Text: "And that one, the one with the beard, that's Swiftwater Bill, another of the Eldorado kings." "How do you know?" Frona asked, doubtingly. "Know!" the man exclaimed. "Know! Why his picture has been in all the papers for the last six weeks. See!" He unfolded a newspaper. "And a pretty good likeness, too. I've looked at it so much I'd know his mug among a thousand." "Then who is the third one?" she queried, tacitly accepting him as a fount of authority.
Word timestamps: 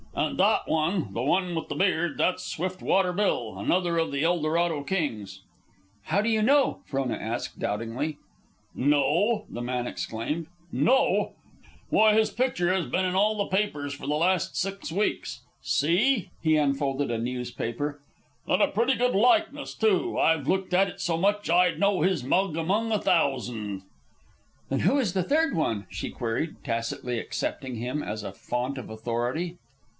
"And 0.15 0.37
that 0.39 0.67
one, 0.67 1.13
the 1.13 1.21
one 1.21 1.53
with 1.55 1.69
the 1.69 1.75
beard, 1.75 2.17
that's 2.17 2.43
Swiftwater 2.43 3.13
Bill, 3.13 3.55
another 3.57 3.97
of 3.97 4.11
the 4.11 4.23
Eldorado 4.23 4.83
kings." 4.83 5.41
"How 6.05 6.21
do 6.21 6.27
you 6.29 6.41
know?" 6.41 6.81
Frona 6.85 7.13
asked, 7.15 7.59
doubtingly. 7.59 8.17
"Know!" 8.75 9.45
the 9.49 9.61
man 9.61 9.87
exclaimed. 9.87 10.47
"Know! 10.71 11.33
Why 11.89 12.13
his 12.15 12.31
picture 12.31 12.73
has 12.73 12.87
been 12.87 13.05
in 13.05 13.15
all 13.15 13.37
the 13.37 13.55
papers 13.55 13.93
for 13.93 14.05
the 14.07 14.15
last 14.15 14.57
six 14.57 14.91
weeks. 14.91 15.41
See!" 15.61 16.29
He 16.41 16.57
unfolded 16.57 17.09
a 17.11 17.17
newspaper. 17.19 18.01
"And 18.47 18.61
a 18.61 18.67
pretty 18.67 18.95
good 18.95 19.15
likeness, 19.15 19.73
too. 19.75 20.19
I've 20.19 20.47
looked 20.47 20.73
at 20.73 20.89
it 20.89 20.99
so 20.99 21.15
much 21.15 21.49
I'd 21.49 21.79
know 21.79 22.01
his 22.01 22.23
mug 22.23 22.57
among 22.57 22.91
a 22.91 22.99
thousand." 22.99 23.83
"Then 24.69 24.79
who 24.81 24.97
is 24.97 25.13
the 25.13 25.23
third 25.23 25.55
one?" 25.55 25.85
she 25.89 26.09
queried, 26.09 26.55
tacitly 26.63 27.19
accepting 27.19 27.75
him 27.75 28.03
as 28.03 28.23
a 28.23 28.33
fount 28.33 28.77
of 28.77 28.89
authority. 28.89 29.57